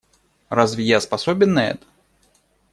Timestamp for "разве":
0.49-0.83